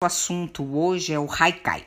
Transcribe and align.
O 0.00 0.06
assunto 0.06 0.62
hoje 0.76 1.12
é 1.12 1.18
o 1.18 1.26
haikai. 1.28 1.84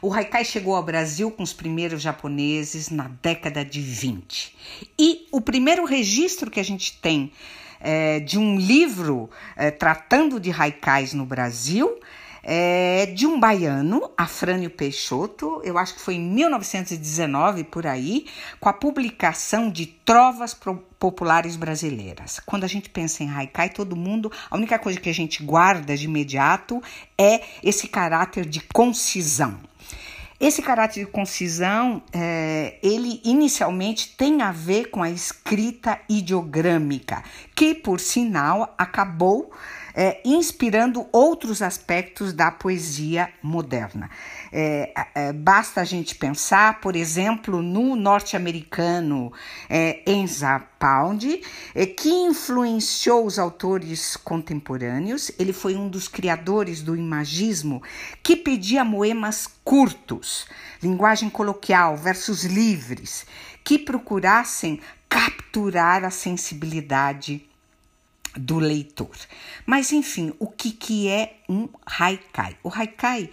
O 0.00 0.10
haikai 0.10 0.42
chegou 0.42 0.74
ao 0.74 0.82
Brasil 0.82 1.30
com 1.30 1.42
os 1.42 1.52
primeiros 1.52 2.00
japoneses 2.00 2.88
na 2.88 3.08
década 3.20 3.62
de 3.62 3.78
20. 3.78 4.56
E 4.98 5.28
o 5.30 5.38
primeiro 5.38 5.84
registro 5.84 6.50
que 6.50 6.58
a 6.58 6.62
gente 6.62 6.98
tem 6.98 7.30
é, 7.78 8.20
de 8.20 8.38
um 8.38 8.58
livro 8.58 9.28
é, 9.54 9.70
tratando 9.70 10.40
de 10.40 10.50
haikais 10.50 11.12
no 11.12 11.26
Brasil 11.26 12.00
é 12.42 13.04
de 13.04 13.26
um 13.26 13.38
baiano, 13.38 14.10
Afrânio 14.16 14.70
Peixoto, 14.70 15.60
eu 15.62 15.76
acho 15.76 15.94
que 15.94 16.00
foi 16.00 16.14
em 16.14 16.22
1919 16.22 17.64
por 17.64 17.86
aí, 17.86 18.28
com 18.58 18.70
a 18.70 18.72
publicação 18.72 19.70
de 19.70 19.84
Trovas 19.84 20.54
Populares 21.02 21.56
Brasileiras. 21.56 22.38
Quando 22.46 22.62
a 22.62 22.68
gente 22.68 22.88
pensa 22.88 23.24
em 23.24 23.28
haikai, 23.28 23.70
todo 23.70 23.96
mundo, 23.96 24.30
a 24.48 24.56
única 24.56 24.78
coisa 24.78 25.00
que 25.00 25.10
a 25.10 25.12
gente 25.12 25.42
guarda 25.42 25.96
de 25.96 26.04
imediato 26.04 26.80
é 27.18 27.42
esse 27.60 27.88
caráter 27.88 28.44
de 28.44 28.60
concisão. 28.72 29.58
Esse 30.38 30.62
caráter 30.62 31.04
de 31.04 31.10
concisão, 31.10 32.04
é, 32.12 32.78
ele 32.84 33.20
inicialmente 33.24 34.14
tem 34.16 34.42
a 34.42 34.52
ver 34.52 34.90
com 34.90 35.02
a 35.02 35.10
escrita 35.10 35.98
ideogrâmica, 36.08 37.24
que, 37.52 37.74
por 37.74 37.98
sinal, 37.98 38.72
acabou 38.78 39.50
é, 39.94 40.20
inspirando 40.24 41.06
outros 41.12 41.62
aspectos 41.62 42.32
da 42.32 42.50
poesia 42.50 43.28
moderna. 43.42 44.08
É, 44.54 44.92
é, 45.14 45.32
basta 45.32 45.80
a 45.80 45.84
gente 45.84 46.14
pensar, 46.14 46.78
por 46.80 46.94
exemplo, 46.94 47.62
no 47.62 47.96
norte-americano 47.96 49.32
é, 49.68 50.02
Enza 50.06 50.60
Pound, 50.78 51.40
é, 51.74 51.86
que 51.86 52.10
influenciou 52.10 53.24
os 53.24 53.38
autores 53.38 54.14
contemporâneos. 54.14 55.32
Ele 55.38 55.54
foi 55.54 55.74
um 55.74 55.88
dos 55.88 56.06
criadores 56.06 56.82
do 56.82 56.94
imagismo, 56.94 57.82
que 58.22 58.36
pedia 58.36 58.84
moemas 58.84 59.48
curtos, 59.64 60.46
linguagem 60.82 61.30
coloquial, 61.30 61.96
versos 61.96 62.44
livres, 62.44 63.24
que 63.64 63.78
procurassem 63.78 64.80
capturar 65.08 66.04
a 66.04 66.10
sensibilidade 66.10 67.46
do 68.36 68.58
leitor. 68.58 69.16
Mas 69.64 69.92
enfim, 69.92 70.34
o 70.38 70.46
que, 70.46 70.72
que 70.72 71.08
é 71.08 71.38
um 71.48 71.68
haikai? 71.86 72.56
O 72.62 72.70
haikai 72.70 73.30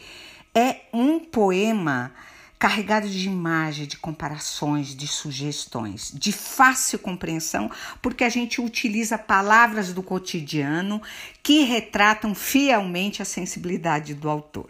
é 0.59 0.81
um 0.93 1.19
poema 1.19 2.13
carregado 2.59 3.07
de 3.07 3.25
imagem, 3.25 3.87
de 3.87 3.95
comparações, 3.95 4.93
de 4.93 5.07
sugestões, 5.07 6.11
de 6.13 6.33
fácil 6.33 6.99
compreensão, 6.99 7.71
porque 8.01 8.25
a 8.25 8.29
gente 8.29 8.59
utiliza 8.59 9.17
palavras 9.17 9.93
do 9.93 10.03
cotidiano 10.03 11.01
que 11.41 11.63
retratam 11.63 12.35
fielmente 12.35 13.21
a 13.21 13.25
sensibilidade 13.25 14.13
do 14.13 14.29
autor. 14.29 14.69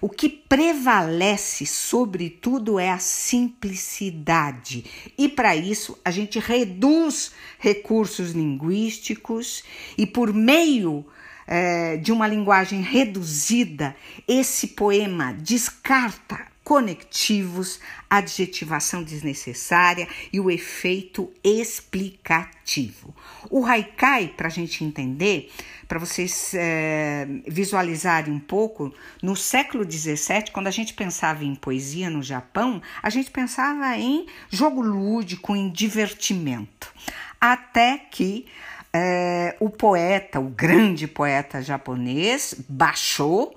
O 0.00 0.08
que 0.08 0.30
prevalece, 0.30 1.66
sobretudo, 1.66 2.80
é 2.80 2.90
a 2.90 2.98
simplicidade, 2.98 4.86
e 5.18 5.28
para 5.28 5.54
isso 5.54 5.98
a 6.02 6.10
gente 6.10 6.38
reduz 6.38 7.32
recursos 7.58 8.30
linguísticos 8.30 9.62
e, 9.98 10.06
por 10.06 10.32
meio 10.32 11.04
é, 11.50 11.96
de 11.96 12.12
uma 12.12 12.28
linguagem 12.28 12.80
reduzida, 12.80 13.96
esse 14.28 14.68
poema 14.68 15.32
descarta 15.32 16.48
conectivos, 16.62 17.80
adjetivação 18.08 19.02
desnecessária 19.02 20.06
e 20.32 20.38
o 20.38 20.48
efeito 20.48 21.28
explicativo. 21.42 23.12
O 23.50 23.66
haikai, 23.66 24.28
para 24.36 24.46
a 24.46 24.50
gente 24.50 24.84
entender, 24.84 25.50
para 25.88 25.98
vocês 25.98 26.52
é, 26.54 27.26
visualizarem 27.48 28.32
um 28.32 28.38
pouco, 28.38 28.94
no 29.20 29.34
século 29.34 29.84
XVII, 29.90 30.52
quando 30.52 30.68
a 30.68 30.70
gente 30.70 30.94
pensava 30.94 31.44
em 31.44 31.56
poesia 31.56 32.08
no 32.08 32.22
Japão, 32.22 32.80
a 33.02 33.10
gente 33.10 33.32
pensava 33.32 33.98
em 33.98 34.26
jogo 34.48 34.80
lúdico, 34.80 35.56
em 35.56 35.68
divertimento. 35.68 36.94
Até 37.40 37.98
que 37.98 38.46
é, 38.92 39.56
o 39.60 39.70
poeta, 39.70 40.40
o 40.40 40.48
grande 40.48 41.06
poeta 41.06 41.62
japonês, 41.62 42.54
baixou 42.68 43.54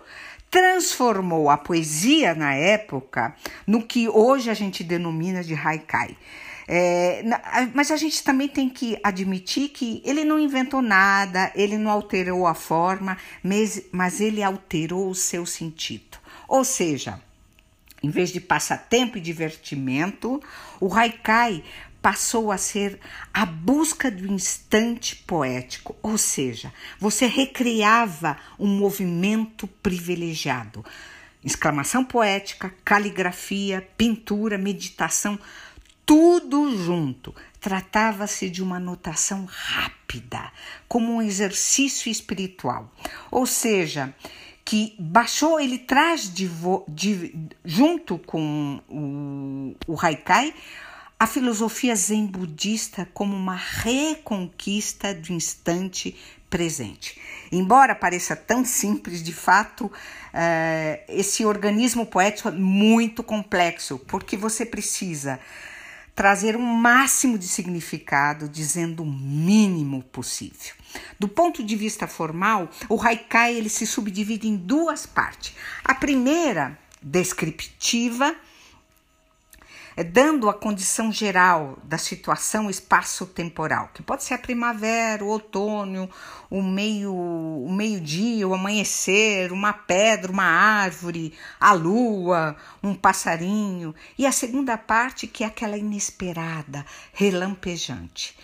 transformou 0.54 1.50
a 1.50 1.58
poesia 1.58 2.36
na 2.36 2.54
época 2.54 3.36
no 3.66 3.82
que 3.82 4.08
hoje 4.08 4.52
a 4.52 4.54
gente 4.54 4.84
denomina 4.84 5.44
de 5.44 5.56
haikai. 5.56 6.16
É, 6.68 7.24
mas 7.74 7.90
a 7.90 7.98
gente 7.98 8.24
também 8.24 8.48
tem 8.48 8.70
que 8.70 8.96
admitir 9.04 9.70
que 9.70 10.00
ele 10.06 10.24
não 10.24 10.40
inventou 10.40 10.80
nada, 10.80 11.52
ele 11.56 11.76
não 11.76 11.90
alterou 11.90 12.46
a 12.46 12.54
forma, 12.54 13.18
mas, 13.42 14.22
ele 14.22 14.44
alterou 14.44 15.10
o 15.10 15.16
seu 15.16 15.44
sentido. 15.44 16.20
Ou 16.48 16.64
seja, 16.64 17.20
em 18.04 18.12
vez 18.12 18.30
de 18.30 18.40
passatempo 18.40 19.18
e 19.18 19.22
divertimento, 19.22 20.40
o 20.80 20.94
haikai 20.94 21.64
passou 22.04 22.52
a 22.52 22.58
ser 22.58 23.00
a 23.34 23.46
busca 23.46 24.12
do 24.12 24.28
instante 24.28 25.16
poético, 25.16 25.96
ou 26.04 26.18
seja, 26.18 26.74
você 27.00 27.28
recriava 27.28 28.38
um 28.60 28.68
movimento 28.68 29.66
privilegiado. 29.82 30.84
Exclamação 31.42 32.04
poética, 32.04 32.76
caligrafia, 32.84 33.88
pintura, 33.96 34.58
meditação, 34.58 35.40
tudo 36.06 36.78
junto. 36.78 37.34
Tratava-se 37.62 38.50
de 38.50 38.62
uma 38.62 38.82
notação 38.82 39.46
rápida, 39.46 40.52
como 40.90 41.14
um 41.14 41.22
exercício 41.22 42.12
espiritual. 42.12 42.94
Ou 43.32 43.46
seja, 43.46 44.14
que 44.66 44.94
baixou, 45.00 45.58
ele 45.58 45.78
traz 45.78 46.34
de, 46.34 46.50
de, 46.90 47.48
junto 47.64 48.18
com 48.18 48.82
o, 48.90 49.94
o 49.94 49.98
haikai 50.06 50.54
a 51.24 51.26
filosofia 51.26 51.96
zen 51.96 52.26
budista 52.26 53.08
como 53.14 53.34
uma 53.34 53.56
reconquista 53.56 55.14
do 55.14 55.32
instante 55.32 56.18
presente. 56.50 57.18
Embora 57.50 57.96
pareça 57.96 58.36
tão 58.36 58.66
simples, 58.66 59.24
de 59.24 59.32
fato, 59.32 59.86
uh, 59.86 59.92
esse 61.08 61.46
organismo 61.46 62.06
poético 62.06 62.50
é 62.50 62.52
muito 62.52 63.24
complexo, 63.24 64.00
porque 64.00 64.36
você 64.36 64.66
precisa 64.66 65.40
trazer 66.14 66.58
o 66.58 66.60
um 66.60 66.76
máximo 66.76 67.38
de 67.38 67.48
significado 67.48 68.50
dizendo 68.50 69.02
o 69.02 69.06
mínimo 69.06 70.04
possível. 70.04 70.74
Do 71.18 71.30
ponto 71.30 71.64
de 71.64 71.78
vista 71.78 72.06
formal, 72.06 72.70
o 72.90 73.02
haikai 73.02 73.56
ele 73.56 73.70
se 73.70 73.88
subdivide 73.88 74.50
em 74.50 74.58
duas 74.58 75.06
partes. 75.06 75.56
A 75.86 75.96
primeira, 75.96 76.78
descriptiva, 77.02 78.36
dando 80.02 80.50
a 80.50 80.54
condição 80.54 81.12
geral 81.12 81.78
da 81.84 81.98
situação 81.98 82.70
espaço-temporal, 82.70 83.92
que 83.94 84.02
pode 84.02 84.24
ser 84.24 84.34
a 84.34 84.40
primavera, 84.40 85.24
o 85.24 85.28
outono, 85.28 86.10
o 86.50 86.64
meio, 86.64 87.14
o 87.14 87.72
meio-dia, 87.72 88.48
o 88.48 88.54
amanhecer, 88.54 89.52
uma 89.52 89.74
pedra, 89.74 90.32
uma 90.32 90.46
árvore, 90.46 91.34
a 91.60 91.74
lua, 91.74 92.56
um 92.82 92.96
passarinho, 92.96 93.94
e 94.18 94.26
a 94.26 94.32
segunda 94.32 94.78
parte 94.78 95.28
que 95.28 95.44
é 95.44 95.48
aquela 95.48 95.78
inesperada, 95.78 96.86
relampejante. 97.12 98.36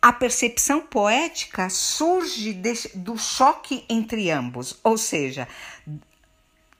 A 0.00 0.12
percepção 0.12 0.80
poética 0.80 1.68
surge 1.68 2.52
de, 2.52 2.72
do 2.94 3.18
choque 3.18 3.84
entre 3.88 4.30
ambos, 4.30 4.78
ou 4.82 4.96
seja, 4.96 5.46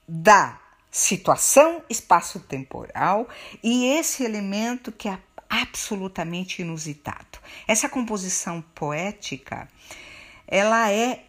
da 0.07 0.59
situação 0.99 1.81
espaço-temporal 1.89 3.29
e 3.63 3.87
esse 3.87 4.25
elemento 4.25 4.91
que 4.91 5.09
é 5.09 5.17
absolutamente 5.49 6.61
inusitado. 6.61 7.39
Essa 7.69 7.89
composição 7.89 8.61
poética, 8.75 9.69
ela 10.47 10.91
é 10.91 11.25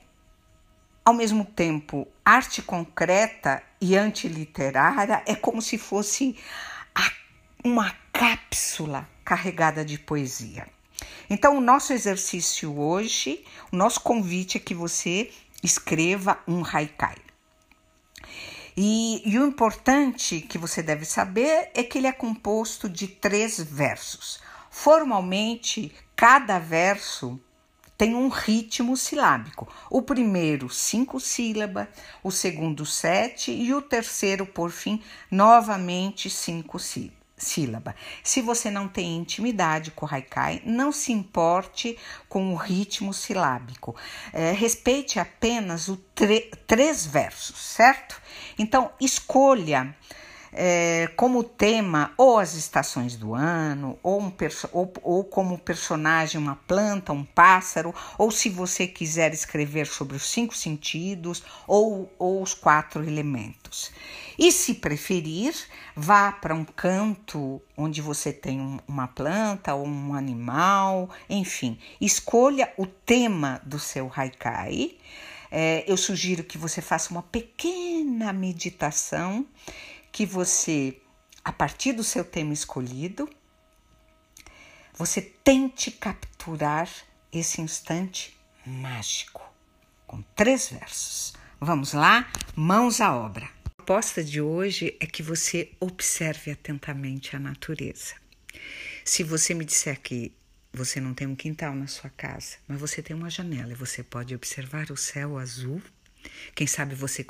ao 1.06 1.14
mesmo 1.14 1.46
tempo 1.46 2.08
arte 2.26 2.64
concreta 2.64 3.62
e 3.80 3.96
antiliterária, 3.96 5.22
é 5.26 5.36
como 5.36 5.62
se 5.62 5.78
fosse 5.78 6.36
uma 7.64 7.96
cápsula 8.12 9.08
carregada 9.24 9.86
de 9.86 10.00
poesia. 10.00 10.68
Então, 11.30 11.58
o 11.58 11.62
nosso 11.62 11.94
exercício 11.94 12.76
hoje, 12.80 13.46
o 13.72 13.76
nosso 13.76 14.02
convite 14.02 14.58
é 14.58 14.60
que 14.60 14.74
você 14.74 15.32
escreva 15.64 16.40
um 16.48 16.64
haikai. 16.66 17.29
E, 18.82 19.22
e, 19.30 19.38
o 19.38 19.46
importante 19.46 20.40
que 20.40 20.58
você 20.58 20.82
deve 20.82 21.04
saber 21.04 21.70
é 21.74 21.84
que 21.84 21.98
ele 21.98 22.08
é 22.08 22.14
composto 22.14 22.88
de 22.88 23.08
três 23.10 23.60
versos. 23.60 24.40
Formalmente, 24.72 25.94
cada 26.16 26.58
verso 26.60 27.38
tem 27.98 28.16
um 28.16 28.30
ritmo 28.30 28.96
silábico. 28.96 29.68
O 29.90 30.02
primeiro, 30.02 30.70
cinco 30.70 31.20
sílabas, 31.20 31.90
o 32.24 32.32
segundo, 32.32 32.86
sete, 32.86 33.52
e 33.52 33.74
o 33.74 33.82
terceiro, 33.82 34.46
por 34.46 34.72
fim, 34.72 35.04
novamente 35.30 36.30
cinco 36.30 36.80
sílaba. 37.40 37.96
Se 38.24 38.42
você 38.42 38.70
não 38.70 38.88
tem 38.88 39.18
intimidade 39.18 39.92
com 39.92 40.06
o 40.06 40.10
haikai, 40.10 40.62
não 40.66 40.92
se 40.92 41.12
importe 41.12 41.98
com 42.28 42.54
o 42.54 42.56
ritmo 42.56 43.14
silábico. 43.14 43.96
É, 44.32 44.52
respeite 44.52 45.20
apenas 45.20 45.88
os 45.88 45.98
três 46.68 47.06
versos, 47.06 47.58
certo? 47.58 48.22
Então, 48.58 48.92
escolha 49.00 49.96
é, 50.52 51.10
como 51.16 51.44
tema 51.44 52.14
ou 52.18 52.40
as 52.40 52.56
estações 52.56 53.16
do 53.16 53.34
ano, 53.34 53.98
ou, 54.02 54.22
um 54.22 54.32
ou, 54.72 54.94
ou 55.04 55.24
como 55.24 55.58
personagem 55.58 56.40
uma 56.40 56.56
planta, 56.56 57.14
um 57.14 57.24
pássaro, 57.24 57.94
ou 58.18 58.32
se 58.32 58.50
você 58.50 58.88
quiser 58.88 59.34
escrever 59.34 59.88
sobre 59.88 60.16
os 60.16 60.30
cinco 60.30 60.56
sentidos 60.56 61.44
ou, 61.68 62.12
ou 62.18 62.42
os 62.42 62.54
quatro 62.54 63.04
elementos. 63.04 63.92
E 64.38 64.52
se 64.52 64.76
preferir, 64.76 65.54
vá 65.96 66.32
para 66.32 66.56
um 66.56 66.64
canto 66.64 67.62
onde 67.76 68.02
você 68.02 68.32
tem 68.32 68.60
um, 68.60 68.80
uma 68.88 69.08
planta 69.08 69.76
ou 69.76 69.86
um 69.86 70.14
animal, 70.14 71.10
enfim, 71.30 71.78
escolha 72.00 72.72
o 72.78 72.86
tema 72.86 73.62
do 73.66 73.78
seu 73.78 74.12
haikai. 74.16 74.96
É, 75.52 75.84
eu 75.88 75.98
sugiro 75.98 76.44
que 76.44 76.58
você 76.58 76.82
faça 76.82 77.12
uma 77.12 77.24
pequena 77.24 78.32
meditação 78.32 79.46
que 80.12 80.26
você, 80.26 81.00
a 81.44 81.52
partir 81.52 81.94
do 81.94 82.04
seu 82.04 82.24
tema 82.24 82.54
escolhido, 82.54 83.30
você 84.94 85.22
tente 85.22 85.92
capturar 85.92 86.90
esse 87.32 87.62
instante 87.62 88.38
mágico 88.66 89.42
com 90.06 90.22
três 90.36 90.70
versos. 90.70 91.34
Vamos 91.60 91.94
lá, 91.94 92.30
mãos 92.56 93.00
à 93.00 93.16
obra. 93.16 93.46
A 93.66 93.70
proposta 93.70 94.24
de 94.24 94.42
hoje 94.42 94.96
é 95.00 95.06
que 95.06 95.24
você 95.24 95.72
observe 95.80 96.52
atentamente 96.52 97.36
a 97.36 97.40
natureza. 97.40 98.16
Se 99.06 99.24
você 99.24 99.54
me 99.54 99.66
disser 99.66 100.00
que 100.02 100.34
você 100.74 101.00
não 101.00 101.14
tem 101.14 101.28
um 101.28 101.36
quintal 101.36 101.74
na 101.74 101.88
sua 101.88 102.10
casa, 102.10 102.58
mas 102.68 102.80
você 102.80 103.02
tem 103.02 103.16
uma 103.16 103.30
janela 103.30 103.72
e 103.72 103.76
você 103.76 104.04
pode 104.04 104.36
observar 104.36 104.92
o 104.92 104.98
céu 104.98 105.38
azul, 105.38 105.82
quem 106.54 106.68
sabe 106.68 106.94
você 106.94 107.26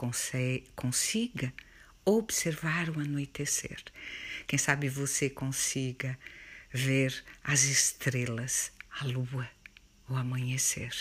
consiga 0.75 1.53
observar 2.17 2.89
o 2.89 2.99
anoitecer. 2.99 3.83
Quem 4.47 4.57
sabe 4.57 4.89
você 4.89 5.29
consiga 5.29 6.17
ver 6.71 7.23
as 7.43 7.63
estrelas, 7.63 8.71
a 8.99 9.05
lua, 9.05 9.49
o 10.07 10.15
amanhecer. 10.15 10.93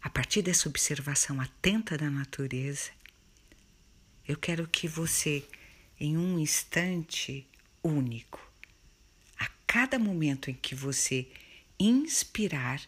A 0.00 0.08
partir 0.08 0.42
dessa 0.42 0.68
observação 0.68 1.40
atenta 1.40 1.98
da 1.98 2.08
natureza, 2.08 2.90
eu 4.26 4.36
quero 4.36 4.66
que 4.68 4.86
você, 4.86 5.44
em 5.98 6.16
um 6.16 6.38
instante 6.38 7.46
único, 7.82 8.40
a 9.38 9.48
cada 9.66 9.98
momento 9.98 10.50
em 10.50 10.54
que 10.54 10.74
você 10.74 11.28
inspirar, 11.78 12.80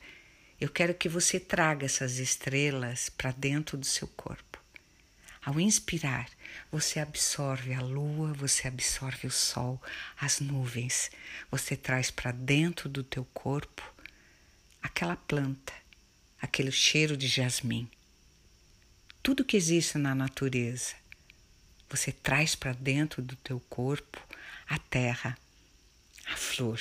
eu 0.60 0.68
quero 0.68 0.94
que 0.94 1.08
você 1.08 1.38
traga 1.38 1.86
essas 1.86 2.18
estrelas 2.18 3.08
para 3.10 3.32
dentro 3.32 3.76
do 3.76 3.86
seu 3.86 4.08
corpo. 4.08 4.47
Ao 5.48 5.58
inspirar, 5.58 6.28
você 6.70 7.00
absorve 7.00 7.72
a 7.72 7.80
lua, 7.80 8.34
você 8.34 8.68
absorve 8.68 9.26
o 9.26 9.30
sol, 9.30 9.80
as 10.20 10.40
nuvens. 10.40 11.10
Você 11.50 11.74
traz 11.74 12.10
para 12.10 12.32
dentro 12.32 12.86
do 12.86 13.02
teu 13.02 13.24
corpo 13.32 13.82
aquela 14.82 15.16
planta, 15.16 15.72
aquele 16.38 16.70
cheiro 16.70 17.16
de 17.16 17.26
jasmim. 17.26 17.90
Tudo 19.22 19.42
que 19.42 19.56
existe 19.56 19.96
na 19.96 20.14
natureza, 20.14 20.94
você 21.88 22.12
traz 22.12 22.54
para 22.54 22.74
dentro 22.74 23.22
do 23.22 23.34
teu 23.34 23.58
corpo 23.70 24.22
a 24.68 24.78
terra, 24.78 25.34
a 26.26 26.36
flor, 26.36 26.78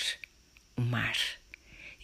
o 0.76 0.82
mar. 0.82 1.16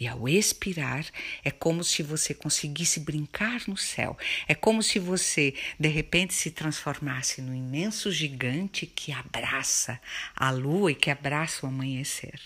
E 0.03 0.07
ao 0.07 0.27
expirar, 0.27 1.05
é 1.45 1.49
como 1.49 1.81
se 1.81 2.03
você 2.03 2.33
conseguisse 2.33 2.99
brincar 2.99 3.61
no 3.69 3.77
céu. 3.77 4.17
É 4.49 4.53
como 4.53 4.83
se 4.83 4.99
você, 4.99 5.55
de 5.79 5.87
repente, 5.87 6.33
se 6.33 6.51
transformasse 6.51 7.41
no 7.41 7.55
imenso 7.55 8.11
gigante 8.11 8.85
que 8.85 9.13
abraça 9.13 9.97
a 10.35 10.51
lua 10.51 10.91
e 10.91 10.95
que 10.95 11.09
abraça 11.09 11.65
o 11.65 11.69
amanhecer. 11.69 12.37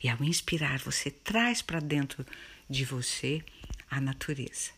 E 0.00 0.08
ao 0.08 0.22
inspirar, 0.22 0.78
você 0.78 1.10
traz 1.10 1.60
para 1.60 1.80
dentro 1.80 2.24
de 2.70 2.84
você 2.84 3.42
a 3.90 4.00
natureza. 4.00 4.70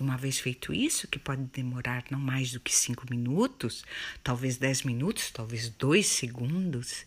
Uma 0.00 0.16
vez 0.16 0.40
feito 0.40 0.74
isso, 0.74 1.06
que 1.06 1.20
pode 1.20 1.42
demorar 1.52 2.02
não 2.10 2.18
mais 2.18 2.50
do 2.50 2.58
que 2.58 2.74
cinco 2.74 3.06
minutos, 3.08 3.84
talvez 4.24 4.56
dez 4.56 4.82
minutos, 4.82 5.30
talvez 5.30 5.68
dois 5.68 6.08
segundos, 6.08 7.06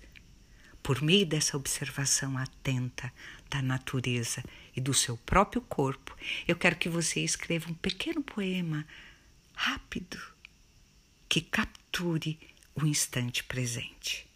por 0.82 1.02
meio 1.02 1.26
dessa 1.26 1.56
observação 1.56 2.38
atenta 2.38 3.12
da 3.54 3.62
natureza 3.62 4.44
e 4.76 4.82
do 4.82 4.96
seu 4.96 5.16
próprio 5.16 5.62
corpo, 5.62 6.18
eu 6.48 6.56
quero 6.56 6.76
que 6.76 6.90
você 6.90 7.20
escreva 7.20 7.70
um 7.70 7.76
pequeno 7.76 8.24
poema 8.24 8.84
rápido 9.54 10.20
que 11.30 11.40
capture 11.40 12.40
o 12.74 12.84
instante 12.84 13.44
presente. 13.44 14.28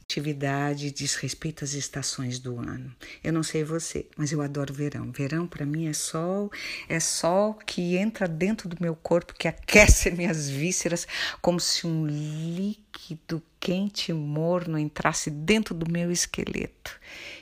Atividade 0.00 0.92
diz 0.92 1.16
respeito 1.16 1.64
às 1.64 1.72
estações 1.72 2.38
do 2.38 2.60
ano. 2.60 2.94
Eu 3.24 3.32
não 3.32 3.42
sei 3.42 3.64
você, 3.64 4.06
mas 4.16 4.30
eu 4.30 4.40
adoro 4.40 4.72
verão. 4.72 5.10
Verão 5.10 5.48
para 5.48 5.66
mim 5.66 5.88
é 5.88 5.92
sol, 5.92 6.48
é 6.88 7.00
sol 7.00 7.54
que 7.54 7.96
entra 7.96 8.28
dentro 8.28 8.68
do 8.68 8.76
meu 8.80 8.94
corpo, 8.94 9.34
que 9.34 9.48
aquece 9.48 10.08
minhas 10.14 10.48
vísceras, 10.48 11.08
como 11.42 11.58
se 11.58 11.84
um 11.88 12.06
líquido 12.06 13.42
quente 13.66 14.12
e 14.12 14.14
morno 14.14 14.78
entrasse 14.78 15.28
dentro 15.28 15.74
do 15.74 15.90
meu 15.90 16.12
esqueleto 16.12 17.00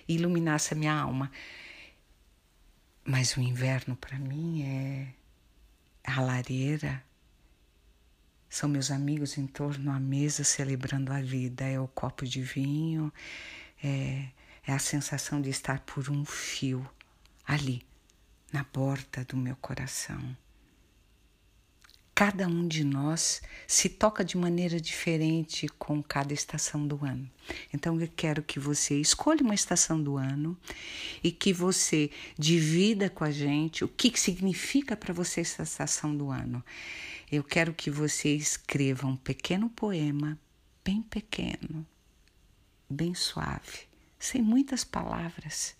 e 0.09 0.15
iluminasse 0.15 0.73
a 0.73 0.77
minha 0.77 0.95
alma. 0.95 1.31
Mas 3.05 3.37
o 3.37 3.43
inverno 3.43 3.95
para 3.95 4.19
mim 4.19 4.63
é 4.63 5.09
a 6.03 6.23
lareira, 6.23 7.05
são 8.49 8.71
meus 8.71 8.91
amigos 8.91 9.37
em 9.37 9.47
torno 9.47 9.93
à 9.93 10.01
mesa 10.01 10.45
celebrando 10.45 11.13
a 11.13 11.21
vida. 11.21 11.63
É 11.63 11.79
o 11.79 11.89
copo 11.89 12.25
de 12.25 12.41
vinho, 12.41 13.13
é, 13.83 14.27
é 14.67 14.73
a 14.73 14.79
sensação 14.79 15.43
de 15.43 15.51
estar 15.51 15.81
por 15.81 16.09
um 16.09 16.25
fio 16.25 16.89
ali, 17.47 17.85
na 18.51 18.65
borda 18.65 19.27
do 19.27 19.37
meu 19.37 19.57
coração. 19.57 20.35
Cada 22.15 22.47
um 22.47 22.69
de 22.69 22.85
nós 22.85 23.43
se 23.67 23.89
toca 23.89 24.25
de 24.25 24.37
maneira 24.37 24.81
diferente 24.81 25.67
com 25.79 26.01
cada 26.01 26.33
estação 26.33 26.87
do 26.87 27.05
ano. 27.05 27.29
Então 27.73 28.01
eu 28.01 28.09
quero 28.15 28.43
que 28.43 28.61
você 28.61 29.01
escolha 29.01 29.43
uma 29.43 29.55
estação 29.55 30.01
do 30.01 30.17
ano 30.17 30.57
e 31.25 31.33
que 31.33 31.53
você 31.53 32.11
divida 32.39 33.11
com 33.11 33.25
a 33.25 33.33
gente 33.33 33.83
o 33.85 33.89
que 33.89 34.19
significa 34.19 34.97
para 34.97 35.13
você 35.13 35.41
essa 35.41 35.65
estação 35.65 36.17
do 36.17 36.31
ano 36.31 36.65
eu 37.31 37.43
quero 37.43 37.75
que 37.75 37.91
você 37.91 38.35
escreva 38.35 39.07
um 39.07 39.17
pequeno 39.17 39.69
poema, 39.69 40.39
bem 40.85 41.03
pequeno, 41.03 41.87
bem 42.89 43.15
suave, 43.15 43.89
sem 44.19 44.43
muitas 44.43 44.85
palavras. 44.85 45.75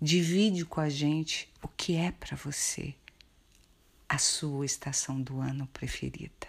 Divide 0.00 0.64
com 0.64 0.80
a 0.80 0.88
gente 0.88 1.48
o 1.62 1.68
que 1.68 1.94
é 1.94 2.10
para 2.10 2.36
você 2.36 2.94
a 4.10 4.18
sua 4.18 4.66
estação 4.66 5.22
do 5.22 5.40
ano 5.40 5.68
preferida. 5.68 6.48